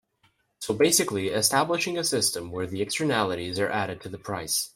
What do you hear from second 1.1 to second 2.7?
establishing a system where